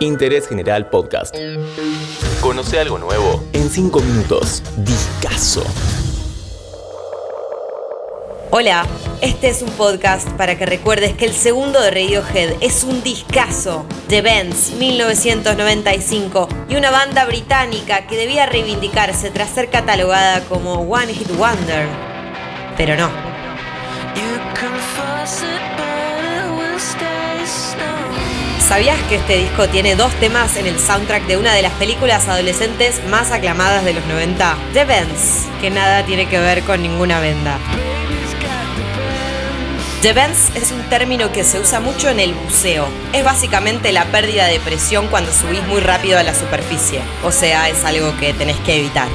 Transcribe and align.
Interés 0.00 0.46
General 0.46 0.88
Podcast. 0.90 1.34
Conoce 2.40 2.78
algo 2.78 2.98
nuevo 2.98 3.42
en 3.54 3.70
5 3.70 4.00
minutos. 4.00 4.62
Discaso. 4.76 5.64
Hola, 8.50 8.86
este 9.22 9.48
es 9.48 9.62
un 9.62 9.70
podcast 9.70 10.28
para 10.32 10.56
que 10.56 10.66
recuerdes 10.66 11.14
que 11.14 11.24
el 11.24 11.32
segundo 11.32 11.80
de 11.80 11.90
Radiohead 11.90 12.56
es 12.60 12.84
un 12.84 13.02
discazo 13.02 13.86
de 14.08 14.22
Benz 14.22 14.72
1995 14.72 16.48
y 16.68 16.76
una 16.76 16.90
banda 16.90 17.24
británica 17.24 18.06
que 18.06 18.16
debía 18.16 18.46
reivindicarse 18.46 19.30
tras 19.30 19.50
ser 19.50 19.70
catalogada 19.70 20.44
como 20.44 20.74
One 20.74 21.12
Hit 21.12 21.30
Wonder. 21.36 21.88
Pero 22.76 22.96
no. 22.96 23.10
¿Sabías 28.68 29.00
que 29.08 29.14
este 29.14 29.36
disco 29.36 29.68
tiene 29.68 29.94
dos 29.94 30.12
temas 30.14 30.56
en 30.56 30.66
el 30.66 30.76
soundtrack 30.80 31.28
de 31.28 31.36
una 31.36 31.54
de 31.54 31.62
las 31.62 31.72
películas 31.74 32.26
adolescentes 32.26 33.00
más 33.08 33.30
aclamadas 33.30 33.84
de 33.84 33.94
los 33.94 34.04
90? 34.06 34.58
The 34.72 34.84
Bends, 34.84 35.46
que 35.60 35.70
nada 35.70 36.04
tiene 36.04 36.28
que 36.28 36.40
ver 36.40 36.64
con 36.64 36.82
ninguna 36.82 37.20
venda. 37.20 37.58
The 40.02 40.12
Bends 40.12 40.50
es 40.56 40.72
un 40.72 40.82
término 40.90 41.30
que 41.30 41.44
se 41.44 41.60
usa 41.60 41.78
mucho 41.78 42.10
en 42.10 42.18
el 42.18 42.34
buceo. 42.34 42.88
Es 43.12 43.22
básicamente 43.22 43.92
la 43.92 44.04
pérdida 44.06 44.46
de 44.46 44.58
presión 44.58 45.06
cuando 45.06 45.32
subís 45.32 45.64
muy 45.68 45.80
rápido 45.80 46.18
a 46.18 46.24
la 46.24 46.34
superficie. 46.34 47.00
O 47.22 47.30
sea, 47.30 47.68
es 47.68 47.84
algo 47.84 48.16
que 48.18 48.34
tenés 48.34 48.56
que 48.58 48.80
evitar. 48.80 49.08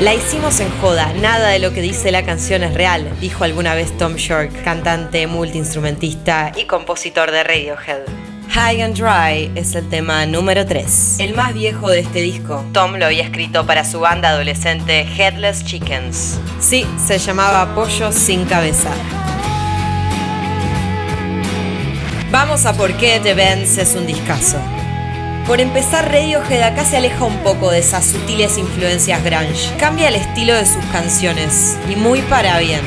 La 0.00 0.14
hicimos 0.14 0.60
en 0.60 0.70
joda, 0.80 1.12
nada 1.14 1.48
de 1.48 1.58
lo 1.58 1.72
que 1.72 1.80
dice 1.80 2.12
la 2.12 2.24
canción 2.24 2.62
es 2.62 2.72
real, 2.72 3.10
dijo 3.20 3.42
alguna 3.42 3.74
vez 3.74 3.98
Tom 3.98 4.14
York, 4.14 4.52
cantante, 4.62 5.26
multiinstrumentista 5.26 6.52
y 6.54 6.66
compositor 6.66 7.32
de 7.32 7.42
Radiohead. 7.42 8.02
High 8.50 8.82
and 8.82 8.96
Dry 8.96 9.50
es 9.56 9.74
el 9.74 9.88
tema 9.88 10.24
número 10.24 10.64
3, 10.64 11.18
el 11.18 11.34
más 11.34 11.52
viejo 11.52 11.90
de 11.90 11.98
este 11.98 12.20
disco. 12.20 12.64
Tom 12.72 12.94
lo 12.94 13.06
había 13.06 13.24
escrito 13.24 13.66
para 13.66 13.84
su 13.84 13.98
banda 13.98 14.28
adolescente 14.28 15.00
Headless 15.00 15.64
Chickens. 15.64 16.38
Sí, 16.60 16.86
se 17.04 17.18
llamaba 17.18 17.74
Pollo 17.74 18.12
sin 18.12 18.44
cabeza. 18.44 18.92
Vamos 22.30 22.66
a 22.66 22.72
por 22.72 22.92
qué 22.98 23.18
The 23.20 23.34
Benz 23.34 23.78
es 23.78 23.96
un 23.96 24.06
discazo. 24.06 24.58
Por 25.48 25.62
empezar, 25.62 26.12
Radiohead 26.12 26.60
acá 26.60 26.84
se 26.84 26.98
aleja 26.98 27.24
un 27.24 27.38
poco 27.38 27.70
de 27.70 27.78
esas 27.78 28.04
sutiles 28.04 28.58
influencias 28.58 29.24
grunge. 29.24 29.74
Cambia 29.78 30.08
el 30.08 30.16
estilo 30.16 30.54
de 30.54 30.66
sus 30.66 30.84
canciones, 30.92 31.78
y 31.88 31.96
muy 31.96 32.20
para 32.20 32.58
bien. 32.58 32.82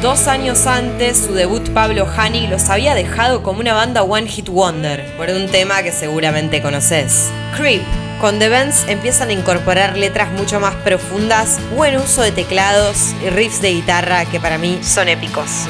Dos 0.00 0.26
años 0.26 0.66
antes, 0.66 1.18
su 1.18 1.34
debut 1.34 1.68
Pablo 1.74 2.06
Honey 2.06 2.46
los 2.46 2.70
había 2.70 2.94
dejado 2.94 3.42
como 3.42 3.60
una 3.60 3.74
banda 3.74 4.04
One 4.04 4.26
Hit 4.26 4.48
Wonder, 4.48 5.04
por 5.18 5.28
un 5.28 5.48
tema 5.48 5.82
que 5.82 5.92
seguramente 5.92 6.62
conoces. 6.62 7.30
Creep. 7.54 7.82
Con 8.22 8.38
The 8.38 8.48
Bands 8.48 8.86
empiezan 8.88 9.28
a 9.28 9.34
incorporar 9.34 9.98
letras 9.98 10.32
mucho 10.32 10.60
más 10.60 10.76
profundas, 10.76 11.60
buen 11.76 11.98
uso 11.98 12.22
de 12.22 12.32
teclados 12.32 13.14
y 13.22 13.28
riffs 13.28 13.60
de 13.60 13.72
guitarra 13.72 14.24
que 14.24 14.40
para 14.40 14.56
mí 14.56 14.78
son 14.82 15.08
épicos. 15.08 15.66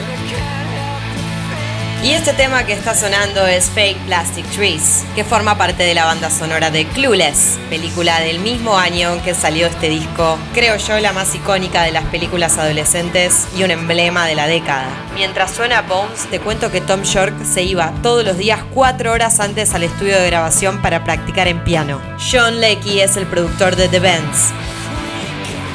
Y 2.00 2.12
este 2.12 2.32
tema 2.32 2.64
que 2.64 2.74
está 2.74 2.94
sonando 2.94 3.44
es 3.44 3.70
Fake 3.70 3.98
Plastic 4.06 4.46
Trees, 4.52 5.04
que 5.16 5.24
forma 5.24 5.58
parte 5.58 5.82
de 5.82 5.94
la 5.94 6.04
banda 6.04 6.30
sonora 6.30 6.70
de 6.70 6.86
Clueless, 6.86 7.58
película 7.68 8.20
del 8.20 8.38
mismo 8.38 8.78
año 8.78 9.14
en 9.14 9.20
que 9.20 9.34
salió 9.34 9.66
este 9.66 9.88
disco, 9.88 10.38
creo 10.54 10.76
yo 10.76 11.00
la 11.00 11.12
más 11.12 11.34
icónica 11.34 11.82
de 11.82 11.90
las 11.90 12.04
películas 12.04 12.56
adolescentes 12.56 13.48
y 13.56 13.64
un 13.64 13.72
emblema 13.72 14.26
de 14.26 14.36
la 14.36 14.46
década. 14.46 14.86
Mientras 15.16 15.50
suena 15.50 15.82
Bones, 15.82 16.26
te 16.30 16.38
cuento 16.38 16.70
que 16.70 16.80
Tom 16.80 17.02
York 17.02 17.34
se 17.44 17.64
iba 17.64 17.92
todos 18.00 18.24
los 18.24 18.38
días 18.38 18.60
cuatro 18.72 19.10
horas 19.10 19.40
antes 19.40 19.74
al 19.74 19.82
estudio 19.82 20.20
de 20.20 20.26
grabación 20.26 20.80
para 20.80 21.02
practicar 21.02 21.48
en 21.48 21.64
piano. 21.64 22.00
John 22.30 22.60
Leckie 22.60 23.00
es 23.00 23.16
el 23.16 23.26
productor 23.26 23.74
de 23.74 23.88
The 23.88 23.98
Bands, 23.98 24.52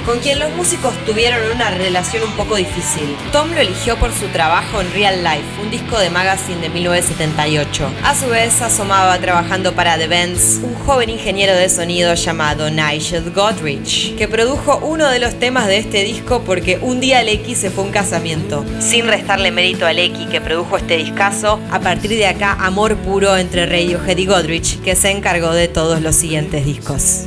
con 0.06 0.20
quien 0.20 0.40
los 0.40 0.52
músicos 0.54 0.94
tuvieron 1.06 1.40
una 1.56 1.70
relación 1.70 2.24
un 2.24 2.32
poco 2.34 2.56
difícil. 2.56 3.16
Tom 3.32 3.52
lo 3.52 3.62
eligió 3.62 3.98
por 3.98 4.12
su 4.14 4.28
trabajo 4.28 4.82
en 4.82 4.92
Real 4.94 5.24
Life, 5.24 5.62
un 5.62 5.72
disco 5.72 5.98
de 5.98 6.10
magazine 6.10 6.62
de 6.62 6.70
1978. 6.70 7.90
A 8.04 8.16
su 8.16 8.28
vez, 8.28 8.62
asomaba 8.62 9.18
trabajando 9.20 9.74
para 9.74 9.98
The 9.98 10.08
Benz 10.08 10.60
un 10.64 10.76
joven 10.76 11.10
ingeniero 11.10 11.56
de 11.56 11.70
sonido 11.70 12.14
llamado 12.16 12.70
Nigel 12.70 13.32
Godrich, 13.32 14.16
que 14.16 14.28
produjo 14.28 14.78
uno 14.84 15.10
de 15.10 15.20
los 15.20 15.40
temas 15.40 15.68
de 15.68 15.78
este 15.78 16.04
disco 16.04 16.44
porque 16.46 16.80
un 16.82 17.00
día 17.00 17.24
Lecky 17.24 17.56
se 17.56 17.72
fue 17.72 17.84
a 17.84 17.88
un 17.88 17.94
casamiento. 17.94 18.66
Sin 18.80 19.08
restarle 19.08 19.52
mérito 19.52 19.86
a 19.86 19.94
Lecky 19.94 20.26
que 20.26 20.42
produjo 20.42 20.78
este 20.78 20.98
discazo, 20.98 21.60
a 21.72 21.80
partir 21.80 22.12
de 22.12 22.28
acá 22.28 22.58
amor 22.60 22.98
puro 22.98 23.38
entre 23.38 23.66
Radiohead 23.66 24.18
y 24.18 24.26
Godrich, 24.26 24.82
que 24.82 24.96
se 24.96 25.12
encargó 25.12 25.52
de 25.52 25.68
todos 25.68 26.02
los 26.02 26.16
siguientes 26.16 26.66
discos. 26.66 27.26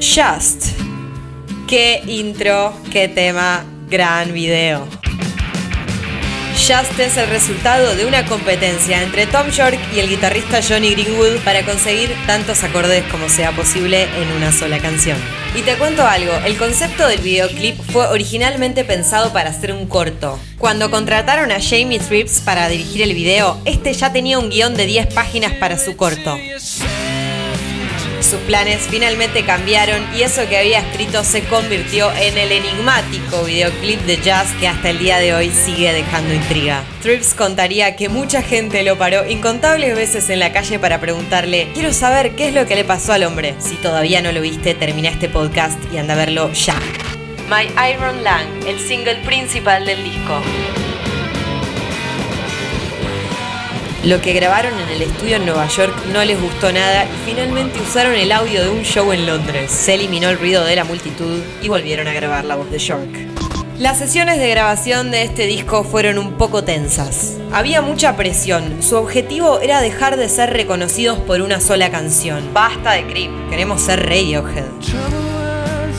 Just 0.00 0.83
Qué 1.66 2.02
intro, 2.06 2.74
qué 2.92 3.08
tema, 3.08 3.64
gran 3.88 4.34
video. 4.34 4.86
Just 6.54 6.98
es 7.00 7.16
el 7.16 7.26
resultado 7.28 7.94
de 7.96 8.04
una 8.04 8.26
competencia 8.26 9.02
entre 9.02 9.26
Tom 9.26 9.48
York 9.50 9.78
y 9.94 10.00
el 10.00 10.10
guitarrista 10.10 10.60
Johnny 10.62 10.90
Greenwood 10.90 11.38
para 11.42 11.64
conseguir 11.64 12.14
tantos 12.26 12.62
acordes 12.64 13.02
como 13.10 13.30
sea 13.30 13.52
posible 13.52 14.02
en 14.02 14.36
una 14.36 14.52
sola 14.52 14.78
canción. 14.78 15.16
Y 15.54 15.62
te 15.62 15.76
cuento 15.76 16.06
algo, 16.06 16.32
el 16.44 16.58
concepto 16.58 17.08
del 17.08 17.20
videoclip 17.20 17.80
fue 17.92 18.08
originalmente 18.08 18.84
pensado 18.84 19.32
para 19.32 19.48
hacer 19.48 19.72
un 19.72 19.86
corto. 19.86 20.38
Cuando 20.58 20.90
contrataron 20.90 21.50
a 21.50 21.60
Jamie 21.62 21.98
Thrips 21.98 22.40
para 22.40 22.68
dirigir 22.68 23.00
el 23.00 23.14
video, 23.14 23.58
este 23.64 23.94
ya 23.94 24.12
tenía 24.12 24.38
un 24.38 24.50
guion 24.50 24.74
de 24.74 24.84
10 24.84 25.14
páginas 25.14 25.54
para 25.54 25.78
su 25.78 25.96
corto 25.96 26.36
sus 28.24 28.40
planes 28.40 28.86
finalmente 28.88 29.44
cambiaron 29.44 30.02
y 30.16 30.22
eso 30.22 30.48
que 30.48 30.56
había 30.56 30.78
escrito 30.80 31.22
se 31.24 31.44
convirtió 31.44 32.10
en 32.12 32.38
el 32.38 32.52
enigmático 32.52 33.44
videoclip 33.44 34.00
de 34.00 34.16
jazz 34.16 34.48
que 34.58 34.66
hasta 34.66 34.90
el 34.90 34.98
día 34.98 35.18
de 35.18 35.34
hoy 35.34 35.50
sigue 35.50 35.92
dejando 35.92 36.32
intriga. 36.32 36.82
Trips 37.02 37.34
contaría 37.34 37.96
que 37.96 38.08
mucha 38.08 38.42
gente 38.42 38.82
lo 38.82 38.96
paró 38.96 39.28
incontables 39.28 39.94
veces 39.94 40.30
en 40.30 40.40
la 40.40 40.52
calle 40.52 40.78
para 40.78 41.00
preguntarle, 41.00 41.68
quiero 41.74 41.92
saber 41.92 42.34
qué 42.34 42.48
es 42.48 42.54
lo 42.54 42.66
que 42.66 42.76
le 42.76 42.84
pasó 42.84 43.12
al 43.12 43.24
hombre. 43.24 43.54
Si 43.58 43.74
todavía 43.76 44.22
no 44.22 44.32
lo 44.32 44.40
viste, 44.40 44.74
termina 44.74 45.10
este 45.10 45.28
podcast 45.28 45.78
y 45.92 45.98
anda 45.98 46.14
a 46.14 46.16
verlo 46.16 46.50
ya. 46.52 46.76
My 47.48 47.66
Iron 47.92 48.24
Lang, 48.24 48.46
el 48.66 48.80
single 48.80 49.16
principal 49.16 49.84
del 49.84 50.02
disco. 50.02 50.40
Lo 54.04 54.20
que 54.20 54.34
grabaron 54.34 54.78
en 54.78 54.88
el 54.90 55.00
estudio 55.00 55.36
en 55.36 55.46
Nueva 55.46 55.66
York 55.66 55.94
no 56.12 56.22
les 56.22 56.38
gustó 56.38 56.70
nada 56.70 57.06
y 57.06 57.30
finalmente 57.30 57.80
usaron 57.80 58.14
el 58.14 58.32
audio 58.32 58.62
de 58.62 58.68
un 58.68 58.82
show 58.82 59.10
en 59.12 59.24
Londres. 59.24 59.70
Se 59.70 59.94
eliminó 59.94 60.28
el 60.28 60.38
ruido 60.38 60.62
de 60.62 60.76
la 60.76 60.84
multitud 60.84 61.40
y 61.62 61.68
volvieron 61.68 62.06
a 62.06 62.12
grabar 62.12 62.44
la 62.44 62.56
voz 62.56 62.70
de 62.70 62.78
York. 62.78 63.08
Las 63.78 63.98
sesiones 63.98 64.38
de 64.38 64.50
grabación 64.50 65.10
de 65.10 65.22
este 65.22 65.46
disco 65.46 65.84
fueron 65.84 66.18
un 66.18 66.34
poco 66.34 66.64
tensas. 66.64 67.38
Había 67.50 67.80
mucha 67.80 68.14
presión. 68.14 68.82
Su 68.82 68.96
objetivo 68.96 69.60
era 69.60 69.80
dejar 69.80 70.18
de 70.18 70.28
ser 70.28 70.52
reconocidos 70.52 71.18
por 71.20 71.40
una 71.40 71.62
sola 71.62 71.90
canción. 71.90 72.52
Basta 72.52 72.92
de 72.92 73.06
Creep. 73.06 73.48
Queremos 73.48 73.80
ser 73.80 74.06
Radiohead. 74.06 75.43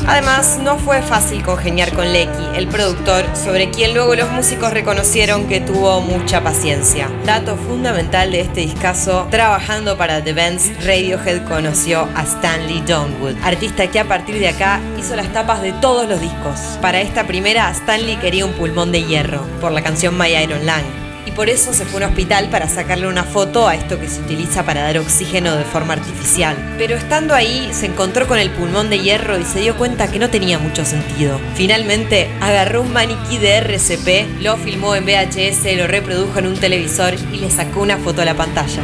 Además, 0.07 0.59
no 0.61 0.77
fue 0.77 1.01
fácil 1.01 1.43
congeniar 1.43 1.91
con 1.93 2.11
Lecky, 2.13 2.45
el 2.55 2.67
productor, 2.67 3.25
sobre 3.35 3.71
quien 3.71 3.93
luego 3.93 4.15
los 4.15 4.29
músicos 4.31 4.71
reconocieron 4.71 5.47
que 5.47 5.61
tuvo 5.61 6.01
mucha 6.01 6.41
paciencia. 6.41 7.09
Dato 7.25 7.57
fundamental 7.57 8.31
de 8.31 8.41
este 8.41 8.61
discazo, 8.61 9.27
trabajando 9.31 9.97
para 9.97 10.23
The 10.23 10.33
Bands, 10.33 10.85
Radiohead 10.85 11.47
conoció 11.47 12.07
a 12.15 12.23
Stanley 12.23 12.81
Donwood, 12.81 13.35
artista 13.43 13.87
que 13.87 13.99
a 13.99 14.07
partir 14.07 14.39
de 14.39 14.49
acá 14.49 14.79
hizo 14.99 15.15
las 15.15 15.33
tapas 15.33 15.61
de 15.61 15.73
todos 15.73 16.07
los 16.07 16.21
discos. 16.21 16.59
Para 16.81 17.01
esta 17.01 17.25
primera, 17.25 17.71
Stanley 17.71 18.17
quería 18.17 18.45
un 18.45 18.53
pulmón 18.53 18.91
de 18.91 19.03
hierro, 19.03 19.41
por 19.59 19.71
la 19.71 19.81
canción 19.81 20.17
My 20.17 20.27
Iron 20.27 20.65
Lang 20.65 21.04
y 21.25 21.31
por 21.31 21.49
eso 21.49 21.73
se 21.73 21.85
fue 21.85 22.03
a 22.03 22.05
un 22.05 22.11
hospital 22.11 22.49
para 22.49 22.69
sacarle 22.69 23.07
una 23.07 23.23
foto 23.23 23.67
a 23.67 23.75
esto 23.75 23.99
que 23.99 24.07
se 24.07 24.21
utiliza 24.21 24.63
para 24.63 24.83
dar 24.83 24.97
oxígeno 24.97 25.55
de 25.55 25.63
forma 25.63 25.93
artificial. 25.93 26.55
Pero 26.77 26.95
estando 26.95 27.33
ahí 27.33 27.69
se 27.73 27.87
encontró 27.87 28.27
con 28.27 28.37
el 28.37 28.51
pulmón 28.51 28.89
de 28.89 28.99
hierro 28.99 29.37
y 29.39 29.43
se 29.43 29.59
dio 29.59 29.75
cuenta 29.75 30.09
que 30.09 30.19
no 30.19 30.29
tenía 30.29 30.59
mucho 30.59 30.85
sentido. 30.85 31.39
Finalmente 31.55 32.29
agarró 32.41 32.81
un 32.81 32.93
maniquí 32.93 33.37
de 33.37 33.57
RCP, 33.57 34.41
lo 34.41 34.57
filmó 34.57 34.95
en 34.95 35.05
VHS, 35.05 35.75
lo 35.77 35.87
reprodujo 35.87 36.39
en 36.39 36.47
un 36.47 36.57
televisor 36.57 37.15
y 37.33 37.37
le 37.37 37.49
sacó 37.49 37.81
una 37.81 37.97
foto 37.97 38.21
a 38.21 38.25
la 38.25 38.35
pantalla. 38.35 38.81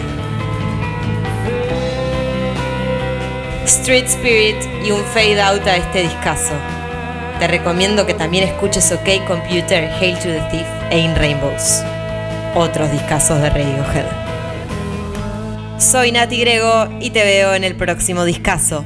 Street 3.66 4.06
Spirit 4.06 4.58
y 4.84 4.92
un 4.92 5.04
fade 5.06 5.40
out 5.42 5.66
a 5.68 5.78
este 5.78 6.02
discazo. 6.02 6.54
Te 7.40 7.48
recomiendo 7.48 8.06
que 8.06 8.14
también 8.14 8.44
escuches 8.48 8.92
OK 8.92 9.26
Computer, 9.26 9.90
Hail 10.00 10.16
to 10.16 10.24
the 10.24 10.42
Thief 10.52 10.68
e 10.92 11.00
In 11.00 11.16
Rainbows 11.16 11.84
otros 12.56 12.92
discazos 12.92 13.40
de 13.42 13.50
Radiohead. 13.50 14.06
Soy 15.78 16.12
Nati 16.12 16.40
Grego 16.40 16.90
y 17.00 17.12
te 17.12 17.24
veo 17.24 17.56
en 17.56 17.64
el 17.64 17.76
próximo 17.76 18.26
discazo. 18.26 18.84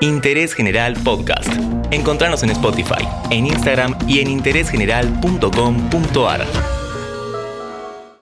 Interés 0.00 0.54
General 0.54 0.94
Podcast. 1.02 1.48
Encontrarnos 1.90 2.42
en 2.42 2.50
Spotify, 2.50 3.08
en 3.30 3.46
Instagram 3.46 3.96
y 4.06 4.20
en 4.20 4.28
interésgeneral.com.ar. 4.28 6.73